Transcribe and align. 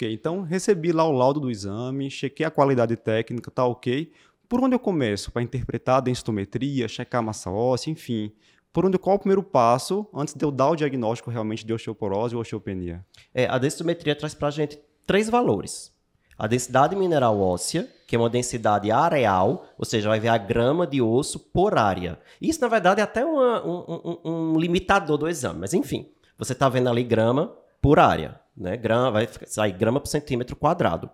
Ok, 0.00 0.10
então 0.10 0.40
recebi 0.40 0.92
lá 0.92 1.04
o 1.04 1.12
laudo 1.12 1.38
do 1.38 1.50
exame, 1.50 2.10
chequei 2.10 2.46
a 2.46 2.50
qualidade 2.50 2.96
técnica, 2.96 3.50
tá 3.50 3.66
ok. 3.66 4.10
Por 4.48 4.64
onde 4.64 4.74
eu 4.74 4.78
começo 4.78 5.30
para 5.30 5.42
interpretar 5.42 5.98
a 5.98 6.00
densitometria, 6.00 6.88
checar 6.88 7.18
a 7.18 7.22
massa 7.22 7.50
óssea, 7.50 7.90
enfim? 7.90 8.32
Por 8.72 8.86
onde 8.86 8.96
qual 8.96 9.12
é 9.12 9.16
o 9.16 9.18
primeiro 9.18 9.42
passo 9.42 10.06
antes 10.14 10.32
de 10.32 10.42
eu 10.42 10.50
dar 10.50 10.70
o 10.70 10.74
diagnóstico 10.74 11.30
realmente 11.30 11.66
de 11.66 11.74
osteoporose 11.74 12.34
ou 12.34 12.40
osteopenia? 12.40 13.04
É, 13.34 13.46
a 13.46 13.58
densitometria 13.58 14.16
traz 14.16 14.32
para 14.32 14.48
a 14.48 14.50
gente 14.50 14.80
três 15.06 15.28
valores. 15.28 15.92
A 16.38 16.46
densidade 16.46 16.96
mineral 16.96 17.38
óssea, 17.38 17.86
que 18.06 18.16
é 18.16 18.18
uma 18.18 18.30
densidade 18.30 18.90
areal, 18.90 19.66
ou 19.76 19.84
seja, 19.84 20.08
vai 20.08 20.18
ver 20.18 20.28
a 20.28 20.38
grama 20.38 20.86
de 20.86 21.02
osso 21.02 21.38
por 21.38 21.76
área. 21.76 22.18
Isso, 22.40 22.62
na 22.62 22.68
verdade, 22.68 23.02
é 23.02 23.04
até 23.04 23.22
uma, 23.22 23.62
um, 23.66 24.18
um, 24.24 24.30
um, 24.32 24.58
limitador 24.58 25.18
do 25.18 25.28
exame, 25.28 25.60
mas 25.60 25.74
enfim, 25.74 26.08
você 26.38 26.54
está 26.54 26.70
vendo 26.70 26.88
ali 26.88 27.04
grama 27.04 27.54
por 27.80 27.98
área, 27.98 28.40
né? 28.56 28.76
Grama, 28.76 29.10
vai 29.10 29.28
sair 29.46 29.72
grama 29.72 30.00
por 30.00 30.08
centímetro 30.08 30.56
quadrado. 30.56 31.10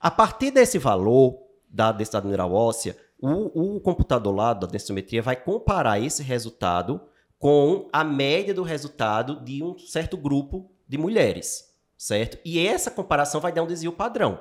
A 0.00 0.10
partir 0.10 0.50
desse 0.50 0.78
valor 0.78 1.38
da 1.68 1.90
densidade 1.90 2.26
mineral 2.26 2.52
óssea, 2.52 2.96
o, 3.20 3.76
o 3.76 3.80
computador 3.80 4.34
lá 4.34 4.52
da 4.52 4.66
densitometria 4.66 5.22
vai 5.22 5.36
comparar 5.36 5.98
esse 5.98 6.22
resultado 6.22 7.00
com 7.38 7.88
a 7.92 8.04
média 8.04 8.54
do 8.54 8.62
resultado 8.62 9.44
de 9.44 9.62
um 9.62 9.78
certo 9.78 10.16
grupo 10.16 10.70
de 10.86 10.96
mulheres, 10.96 11.74
certo? 11.96 12.38
E 12.44 12.66
essa 12.66 12.90
comparação 12.90 13.40
vai 13.40 13.52
dar 13.52 13.62
um 13.62 13.66
desvio 13.66 13.92
padrão. 13.92 14.40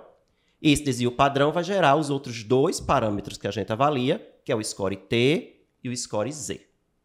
Esse 0.61 0.83
desvio 0.83 1.11
padrão 1.11 1.51
vai 1.51 1.63
gerar 1.63 1.95
os 1.95 2.09
outros 2.09 2.43
dois 2.43 2.79
parâmetros 2.79 3.37
que 3.37 3.47
a 3.47 3.51
gente 3.51 3.71
avalia, 3.71 4.25
que 4.45 4.51
é 4.51 4.55
o 4.55 4.63
score 4.63 4.95
T 4.95 5.65
e 5.83 5.89
o 5.89 5.97
score 5.97 6.31
Z. 6.31 6.61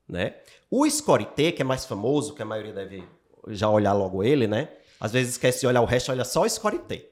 Né? 0.08 0.36
O 0.70 0.88
score 0.88 1.26
T, 1.26 1.52
que 1.52 1.62
é 1.62 1.64
mais 1.64 1.84
famoso, 1.84 2.34
que 2.34 2.42
a 2.42 2.44
maioria 2.44 2.72
deve 2.72 3.04
já 3.48 3.68
olhar 3.68 3.92
logo 3.92 4.22
ele, 4.22 4.46
né? 4.46 4.68
Às 5.00 5.12
vezes 5.12 5.32
esquece 5.32 5.60
de 5.60 5.66
olhar 5.66 5.80
o 5.80 5.84
resto, 5.84 6.10
olha 6.10 6.24
só 6.24 6.42
o 6.42 6.48
score 6.48 6.78
T. 6.78 7.08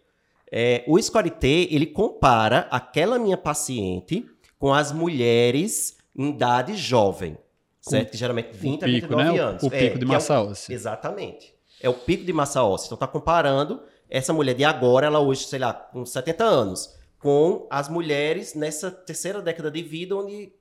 É, 0.50 0.84
o 0.86 1.00
score 1.00 1.30
T, 1.30 1.68
ele 1.70 1.86
compara 1.86 2.68
aquela 2.70 3.18
minha 3.18 3.36
paciente 3.36 4.28
com 4.58 4.72
as 4.72 4.92
mulheres 4.92 5.96
em 6.14 6.30
idade 6.30 6.74
jovem, 6.74 7.36
certo? 7.80 8.12
Que 8.12 8.16
geralmente 8.16 8.52
20 8.52 8.84
a 8.84 8.86
29 8.86 9.32
né? 9.32 9.38
anos. 9.38 9.62
O, 9.62 9.66
o 9.66 9.70
pico 9.70 9.96
é, 9.96 9.98
de 9.98 10.06
massa 10.06 10.34
é 10.34 10.38
o, 10.38 10.50
óssea. 10.50 10.74
Exatamente. 10.74 11.54
É 11.80 11.88
o 11.88 11.94
pico 11.94 12.24
de 12.24 12.32
massa 12.32 12.62
óssea. 12.62 12.86
Então 12.86 12.96
está 12.96 13.06
comparando 13.06 13.82
essa 14.08 14.32
mulher 14.32 14.54
de 14.54 14.64
agora, 14.64 15.06
ela 15.06 15.20
hoje, 15.20 15.44
sei 15.44 15.58
lá, 15.58 15.72
com 15.72 16.06
70 16.06 16.44
anos, 16.44 16.94
com 17.18 17.66
as 17.70 17.88
mulheres 17.88 18.54
nessa 18.54 18.90
terceira 18.90 19.42
década 19.42 19.70
de 19.70 19.82
vida, 19.82 20.16
onde 20.16 20.52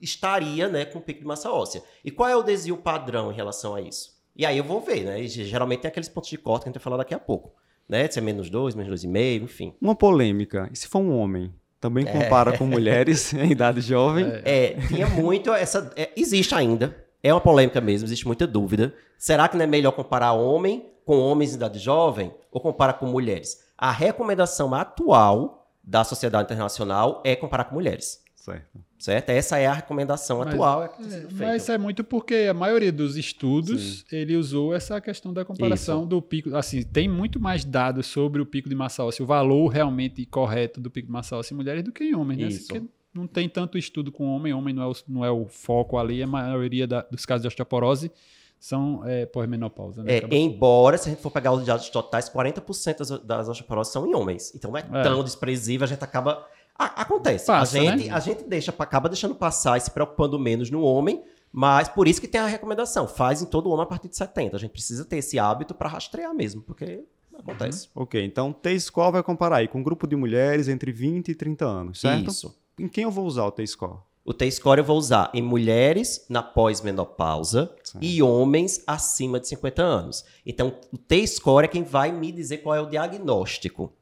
estaria 0.00 0.68
né, 0.68 0.84
com 0.84 1.00
pico 1.00 1.20
de 1.20 1.26
massa 1.26 1.50
óssea. 1.50 1.82
E 2.04 2.10
qual 2.10 2.28
é 2.28 2.36
o 2.36 2.42
desvio 2.42 2.76
padrão 2.76 3.32
em 3.32 3.34
relação 3.34 3.74
a 3.74 3.80
isso? 3.80 4.19
E 4.40 4.46
aí 4.46 4.56
eu 4.56 4.64
vou 4.64 4.80
ver, 4.80 5.04
né? 5.04 5.20
E 5.20 5.28
geralmente 5.28 5.80
tem 5.80 5.90
aqueles 5.90 6.08
pontos 6.08 6.30
de 6.30 6.38
corte 6.38 6.62
que 6.62 6.70
a 6.70 6.72
gente 6.72 6.78
vai 6.78 6.82
falar 6.82 6.96
daqui 6.96 7.12
a 7.12 7.18
pouco. 7.18 7.52
Né? 7.86 8.08
Se 8.08 8.20
é 8.20 8.22
menos 8.22 8.48
2, 8.48 8.74
menos 8.74 9.04
2,5, 9.04 9.42
enfim. 9.42 9.74
Uma 9.78 9.94
polêmica. 9.94 10.66
E 10.72 10.76
se 10.78 10.88
for 10.88 11.00
um 11.00 11.14
homem? 11.14 11.52
Também 11.78 12.08
é. 12.08 12.10
compara 12.10 12.54
é. 12.54 12.56
com 12.56 12.64
mulheres 12.64 13.34
em 13.36 13.50
idade 13.50 13.82
jovem? 13.82 14.24
É, 14.42 14.78
tinha 14.88 15.06
muito 15.08 15.52
essa... 15.52 15.92
É, 15.94 16.08
existe 16.16 16.54
ainda. 16.54 16.96
É 17.22 17.34
uma 17.34 17.40
polêmica 17.42 17.82
mesmo, 17.82 18.06
existe 18.06 18.26
muita 18.26 18.46
dúvida. 18.46 18.94
Será 19.18 19.46
que 19.46 19.58
não 19.58 19.64
é 19.64 19.66
melhor 19.66 19.92
comparar 19.92 20.32
homem 20.32 20.86
com 21.04 21.18
homens 21.18 21.50
de 21.50 21.56
idade 21.56 21.78
jovem 21.78 22.32
ou 22.50 22.62
compara 22.62 22.94
com 22.94 23.04
mulheres? 23.04 23.62
A 23.76 23.92
recomendação 23.92 24.72
atual 24.72 25.68
da 25.84 26.02
Sociedade 26.02 26.44
Internacional 26.44 27.20
é 27.26 27.36
comparar 27.36 27.64
com 27.64 27.74
mulheres. 27.74 28.24
Certo. 28.52 28.84
Certo? 28.98 29.30
Essa 29.30 29.58
é 29.58 29.66
a 29.66 29.72
recomendação 29.72 30.38
mas, 30.38 30.48
atual. 30.48 30.82
É, 30.82 30.88
tá 30.88 30.96
é 31.02 31.26
mas 31.32 31.68
é 31.68 31.78
muito 31.78 32.04
porque 32.04 32.46
a 32.50 32.54
maioria 32.54 32.92
dos 32.92 33.16
estudos 33.16 34.04
Sim. 34.08 34.16
ele 34.16 34.36
usou 34.36 34.74
essa 34.74 35.00
questão 35.00 35.32
da 35.32 35.44
comparação 35.44 36.00
Isso. 36.00 36.08
do 36.08 36.20
pico. 36.20 36.54
Assim, 36.54 36.82
tem 36.82 37.08
muito 37.08 37.40
mais 37.40 37.64
dados 37.64 38.06
sobre 38.06 38.42
o 38.42 38.46
pico 38.46 38.68
de 38.68 38.74
massa 38.74 39.04
óssea, 39.04 39.22
o 39.22 39.26
valor 39.26 39.68
realmente 39.68 40.24
correto 40.26 40.80
do 40.80 40.90
pico 40.90 41.06
de 41.06 41.12
massa 41.12 41.36
óssea 41.36 41.54
em 41.54 41.56
mulheres 41.56 41.82
do 41.82 41.92
que 41.92 42.04
em 42.04 42.14
homens, 42.14 42.40
né? 42.40 42.48
Isso. 42.48 42.68
Porque 42.68 42.86
não 43.12 43.26
tem 43.26 43.48
tanto 43.48 43.78
estudo 43.78 44.12
com 44.12 44.24
homem, 44.26 44.52
homem 44.52 44.74
não 44.74 44.82
é 44.82 44.86
o, 44.86 44.92
não 45.08 45.24
é 45.24 45.30
o 45.30 45.46
foco 45.46 45.98
ali, 45.98 46.22
a 46.22 46.26
maioria 46.26 46.86
da, 46.86 47.02
dos 47.02 47.26
casos 47.26 47.42
de 47.42 47.48
osteoporose 47.48 48.10
são 48.60 49.02
é, 49.06 49.24
pós-menopausa. 49.24 50.02
Né? 50.02 50.18
É, 50.18 50.34
embora, 50.36 50.98
se 50.98 51.08
a 51.08 51.12
gente 51.12 51.22
for 51.22 51.30
pegar 51.30 51.50
os 51.52 51.64
dados 51.64 51.88
totais, 51.88 52.28
40% 52.28 52.98
das, 52.98 53.10
das 53.20 53.48
osteoporoses 53.48 53.92
são 53.92 54.06
em 54.06 54.14
homens. 54.14 54.54
Então 54.54 54.70
não 54.70 54.78
é, 54.78 55.00
é. 55.00 55.02
tão 55.02 55.24
desprezível, 55.24 55.86
a 55.86 55.88
gente 55.88 56.04
acaba. 56.04 56.46
A, 56.80 57.02
acontece. 57.02 57.44
Passa, 57.44 57.78
a, 57.78 57.80
gente, 57.82 58.08
né? 58.08 58.14
a 58.14 58.20
gente 58.20 58.44
deixa, 58.44 58.74
acaba 58.78 59.06
deixando 59.06 59.34
passar 59.34 59.76
e 59.76 59.80
se 59.82 59.90
preocupando 59.90 60.38
menos 60.38 60.70
no 60.70 60.80
homem, 60.80 61.22
mas 61.52 61.88
por 61.88 62.08
isso 62.08 62.18
que 62.20 62.26
tem 62.26 62.40
a 62.40 62.46
recomendação. 62.46 63.06
Faz 63.06 63.42
em 63.42 63.46
todo 63.46 63.68
homem 63.68 63.82
a 63.82 63.86
partir 63.86 64.08
de 64.08 64.16
70. 64.16 64.56
A 64.56 64.58
gente 64.58 64.70
precisa 64.70 65.04
ter 65.04 65.18
esse 65.18 65.38
hábito 65.38 65.74
para 65.74 65.90
rastrear 65.90 66.34
mesmo, 66.34 66.62
porque 66.62 67.04
acontece. 67.34 67.88
Uhum. 67.94 68.04
Ok, 68.04 68.24
então 68.24 68.50
T-score 68.50 69.12
vai 69.12 69.22
comparar 69.22 69.56
aí 69.56 69.68
com 69.68 69.80
um 69.80 69.82
grupo 69.82 70.06
de 70.06 70.16
mulheres 70.16 70.68
entre 70.68 70.90
20 70.90 71.28
e 71.28 71.34
30 71.34 71.66
anos, 71.66 72.00
certo? 72.00 72.30
Isso. 72.30 72.58
Em 72.78 72.88
quem 72.88 73.04
eu 73.04 73.10
vou 73.10 73.26
usar 73.26 73.44
o 73.44 73.52
T-score? 73.52 73.98
O 74.24 74.32
T-score 74.32 74.78
eu 74.78 74.84
vou 74.84 74.96
usar 74.96 75.30
em 75.34 75.42
mulheres 75.42 76.24
na 76.30 76.42
pós-menopausa 76.42 77.74
e 78.00 78.22
homens 78.22 78.82
acima 78.86 79.38
de 79.38 79.48
50 79.48 79.82
anos. 79.82 80.24
Então, 80.46 80.74
o 80.90 80.96
T-score 80.96 81.64
é 81.64 81.68
quem 81.68 81.82
vai 81.82 82.10
me 82.10 82.32
dizer 82.32 82.58
qual 82.58 82.74
é 82.74 82.80
o 82.80 82.86
diagnóstico. 82.86 83.92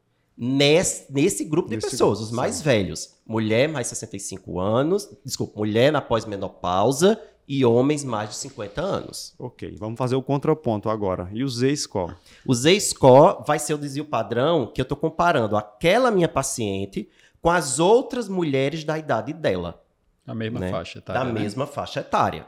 Nesse, 0.41 1.13
nesse 1.13 1.45
grupo 1.45 1.69
de 1.69 1.75
nesse 1.75 1.91
pessoas, 1.91 2.19
grupo, 2.19 2.31
os 2.31 2.37
mais 2.37 2.57
sim. 2.57 2.63
velhos. 2.63 3.17
Mulher 3.27 3.69
mais 3.69 3.89
65 3.89 4.61
anos, 4.61 5.11
desculpa, 5.25 5.59
mulher 5.59 5.91
na 5.91 6.01
pós-menopausa 6.01 7.21
e 7.49 7.65
homens 7.65 8.05
mais 8.05 8.31
de 8.31 8.37
50 8.37 8.81
anos. 8.81 9.35
Ok, 9.37 9.75
vamos 9.77 9.99
fazer 9.99 10.15
o 10.15 10.23
contraponto 10.23 10.89
agora. 10.89 11.29
E 11.33 11.43
o 11.43 11.49
Z-score? 11.49 12.15
O 12.47 12.55
Z-score 12.55 13.43
vai 13.47 13.59
ser 13.59 13.75
o 13.75 13.79
desvio 13.79 14.05
padrão 14.05 14.71
que 14.73 14.81
eu 14.81 14.85
estou 14.85 14.97
comparando 14.97 15.57
aquela 15.57 16.11
minha 16.11 16.29
paciente 16.29 17.09
com 17.41 17.51
as 17.51 17.81
outras 17.81 18.29
mulheres 18.29 18.85
da 18.85 18.97
idade 18.97 19.33
dela. 19.33 19.83
Da 20.25 20.35
mesma 20.35 20.61
né? 20.61 20.71
faixa 20.71 20.99
etária. 20.99 21.21
Da 21.21 21.27
né? 21.27 21.41
mesma 21.41 21.67
faixa 21.67 22.01
etária. 22.01 22.47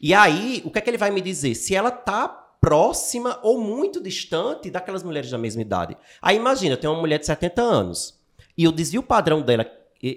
E 0.00 0.14
aí, 0.14 0.62
o 0.64 0.70
que 0.70 0.78
é 0.78 0.80
que 0.80 0.88
ele 0.88 0.96
vai 0.96 1.10
me 1.10 1.20
dizer? 1.20 1.54
Se 1.54 1.74
ela 1.74 1.90
tá 1.90 2.39
próxima 2.60 3.38
ou 3.42 3.60
muito 3.60 4.02
distante 4.02 4.70
daquelas 4.70 5.02
mulheres 5.02 5.30
da 5.30 5.38
mesma 5.38 5.62
idade. 5.62 5.96
Aí 6.20 6.36
imagina, 6.36 6.76
tenho 6.76 6.92
uma 6.92 7.00
mulher 7.00 7.18
de 7.18 7.26
70 7.26 7.62
anos 7.62 8.20
e 8.56 8.68
o 8.68 8.72
desvio 8.72 9.02
padrão 9.02 9.40
dela, 9.40 9.66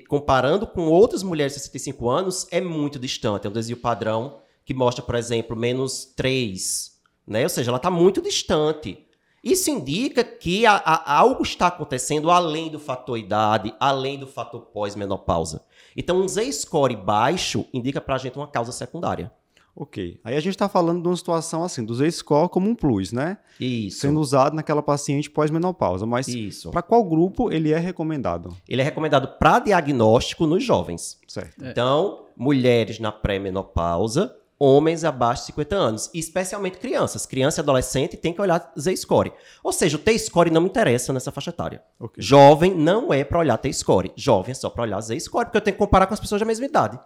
comparando 0.07 0.67
com 0.67 0.87
outras 0.87 1.23
mulheres 1.23 1.53
de 1.53 1.59
65 1.59 2.09
anos, 2.09 2.47
é 2.51 2.59
muito 2.59 2.99
distante. 2.99 3.47
É 3.47 3.49
um 3.49 3.53
desvio 3.53 3.77
padrão 3.77 4.39
que 4.65 4.73
mostra, 4.73 5.03
por 5.03 5.15
exemplo, 5.15 5.55
menos 5.55 6.05
3, 6.15 6.91
né? 7.27 7.43
Ou 7.43 7.49
seja, 7.49 7.69
ela 7.71 7.77
está 7.77 7.89
muito 7.89 8.21
distante. 8.21 9.07
Isso 9.43 9.69
indica 9.69 10.23
que 10.23 10.65
a, 10.65 10.75
a, 10.75 11.17
algo 11.17 11.43
está 11.43 11.67
acontecendo 11.67 12.31
além 12.31 12.69
do 12.69 12.79
fator 12.79 13.17
idade, 13.17 13.73
além 13.79 14.17
do 14.17 14.25
fator 14.25 14.61
pós-menopausa. 14.61 15.65
Então, 15.95 16.21
um 16.21 16.27
Z-score 16.27 16.95
baixo 16.95 17.65
indica 17.73 17.99
para 17.99 18.15
a 18.15 18.17
gente 18.17 18.37
uma 18.37 18.47
causa 18.47 18.71
secundária. 18.71 19.31
Ok. 19.75 20.19
Aí 20.23 20.35
a 20.35 20.39
gente 20.39 20.53
está 20.53 20.69
falando 20.69 21.01
de 21.01 21.07
uma 21.07 21.15
situação 21.15 21.63
assim, 21.63 21.83
do 21.83 21.95
Z-score 21.95 22.47
como 22.49 22.69
um 22.69 22.75
plus, 22.75 23.11
né? 23.11 23.37
Isso. 23.59 24.01
Sendo 24.01 24.19
usado 24.19 24.55
naquela 24.55 24.83
paciente 24.83 25.31
pós-menopausa. 25.31 26.05
Mas 26.05 26.27
para 26.71 26.83
qual 26.83 27.03
grupo 27.03 27.51
ele 27.51 27.71
é 27.71 27.79
recomendado? 27.79 28.55
Ele 28.69 28.81
é 28.81 28.85
recomendado 28.85 29.39
para 29.39 29.59
diagnóstico 29.59 30.45
nos 30.45 30.63
jovens. 30.63 31.19
Certo. 31.27 31.65
Então, 31.65 32.25
mulheres 32.37 32.99
na 32.99 33.11
pré-menopausa, 33.11 34.35
homens 34.59 35.03
abaixo 35.03 35.41
de 35.41 35.47
50 35.47 35.75
anos, 35.75 36.09
e 36.13 36.19
especialmente 36.19 36.77
crianças. 36.77 37.25
Criança 37.25 37.59
e 37.59 37.61
adolescente 37.63 38.15
tem 38.15 38.31
que 38.31 38.41
olhar 38.41 38.71
Z-score. 38.79 39.33
Ou 39.63 39.73
seja, 39.73 39.97
o 39.97 39.99
T-score 39.99 40.51
não 40.51 40.61
me 40.61 40.69
interessa 40.69 41.11
nessa 41.11 41.31
faixa 41.31 41.49
etária. 41.49 41.83
Okay. 41.99 42.23
Jovem 42.23 42.75
não 42.75 43.11
é 43.11 43.23
para 43.23 43.39
olhar 43.39 43.57
T-score. 43.57 44.11
Jovem 44.15 44.51
é 44.51 44.55
só 44.55 44.69
para 44.69 44.83
olhar 44.83 45.01
Z-score, 45.01 45.45
porque 45.45 45.57
eu 45.57 45.61
tenho 45.61 45.75
que 45.75 45.79
comparar 45.79 46.05
com 46.05 46.13
as 46.13 46.19
pessoas 46.19 46.39
da 46.39 46.45
mesma 46.45 46.65
idade. 46.65 46.99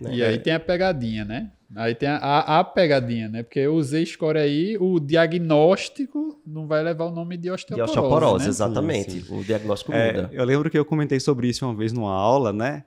Né? 0.00 0.14
E 0.14 0.22
aí 0.22 0.38
tem 0.38 0.52
a 0.52 0.60
pegadinha, 0.60 1.24
né? 1.24 1.50
Aí 1.76 1.94
tem 1.94 2.08
a, 2.08 2.16
a, 2.16 2.60
a 2.60 2.64
pegadinha, 2.64 3.28
né? 3.28 3.42
Porque 3.42 3.66
o 3.66 3.82
Z-score 3.82 4.38
aí, 4.38 4.78
o 4.80 4.98
diagnóstico 4.98 6.40
não 6.46 6.66
vai 6.66 6.82
levar 6.82 7.04
o 7.04 7.10
nome 7.10 7.36
de 7.36 7.50
osteoporose. 7.50 7.92
De 7.92 7.98
osteoporose, 7.98 8.44
né? 8.44 8.50
exatamente. 8.50 9.10
Sim, 9.10 9.20
sim. 9.22 9.38
O 9.38 9.44
diagnóstico 9.44 9.92
é, 9.92 10.12
muda. 10.12 10.30
Eu 10.32 10.44
lembro 10.44 10.70
que 10.70 10.78
eu 10.78 10.84
comentei 10.84 11.20
sobre 11.20 11.48
isso 11.48 11.66
uma 11.66 11.74
vez 11.74 11.92
numa 11.92 12.14
aula, 12.14 12.52
né? 12.52 12.84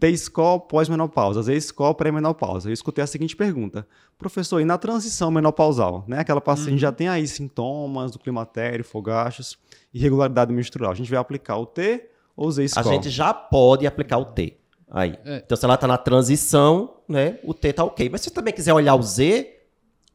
T-score 0.00 0.62
pós-menopausa, 0.68 1.42
Z-score 1.42 1.94
pré-menopausa. 1.94 2.68
Eu 2.68 2.72
escutei 2.72 3.04
a 3.04 3.06
seguinte 3.06 3.36
pergunta: 3.36 3.86
professor, 4.18 4.58
e 4.60 4.64
na 4.64 4.78
transição 4.78 5.30
menopausal, 5.30 6.04
né? 6.08 6.20
Aquela 6.20 6.40
paciente 6.40 6.72
uhum. 6.72 6.78
já 6.78 6.92
tem 6.92 7.08
aí 7.08 7.26
sintomas 7.26 8.10
do 8.10 8.18
climatério, 8.18 8.84
fogachos, 8.84 9.58
irregularidade 9.92 10.52
menstrual. 10.52 10.92
A 10.92 10.94
gente 10.94 11.10
vai 11.10 11.18
aplicar 11.18 11.58
o 11.58 11.66
T 11.66 12.08
ou 12.34 12.48
o 12.48 12.50
Z-score? 12.50 12.88
A 12.88 12.92
gente 12.92 13.10
já 13.10 13.32
pode 13.32 13.86
aplicar 13.86 14.18
o 14.18 14.24
T. 14.24 14.56
Aí. 14.94 15.18
É. 15.24 15.38
Então, 15.44 15.56
se 15.56 15.64
ela 15.64 15.74
está 15.74 15.88
na 15.88 15.98
transição, 15.98 16.98
né? 17.08 17.40
O 17.42 17.52
T 17.52 17.72
tá 17.72 17.82
ok. 17.82 18.08
Mas 18.08 18.20
se 18.20 18.28
você 18.28 18.34
também 18.34 18.54
quiser 18.54 18.72
olhar 18.72 18.94
o 18.94 19.02
Z, 19.02 19.52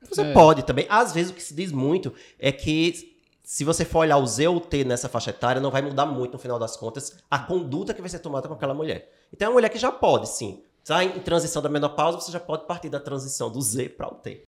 você 0.10 0.22
é. 0.22 0.32
pode 0.32 0.64
também. 0.64 0.86
Às 0.90 1.12
vezes 1.12 1.32
o 1.32 1.36
que 1.36 1.44
se 1.44 1.54
diz 1.54 1.70
muito 1.70 2.14
é 2.40 2.50
que 2.50 3.18
se 3.44 3.66
você 3.66 3.84
for 3.84 4.00
olhar 4.00 4.18
o 4.18 4.26
Z 4.26 4.48
ou 4.48 4.56
o 4.56 4.62
T 4.62 4.86
nessa 4.86 5.10
faixa 5.10 5.32
etária, 5.32 5.62
não 5.62 5.70
vai 5.70 5.82
mudar 5.82 6.06
muito 6.06 6.32
no 6.34 6.40
final 6.40 6.58
das 6.58 6.78
contas 6.78 7.18
a 7.30 7.38
conduta 7.38 7.94
que 7.94 8.00
vai 8.00 8.10
ser 8.10 8.20
tomada 8.20 8.48
com 8.48 8.54
aquela 8.54 8.74
mulher. 8.74 9.12
Então 9.34 9.48
é 9.48 9.50
uma 9.50 9.56
mulher 9.56 9.68
que 9.68 9.78
já 9.78 9.92
pode, 9.92 10.30
sim. 10.30 10.64
Está 10.82 11.04
em 11.04 11.20
transição 11.20 11.62
da 11.62 11.68
menopausa, 11.68 12.22
você 12.22 12.32
já 12.32 12.40
pode 12.40 12.66
partir 12.66 12.88
da 12.88 13.02
transição 13.02 13.52
do 13.52 13.62
Z 13.62 13.90
para 13.90 14.08
o 14.08 14.16
T. 14.16 14.48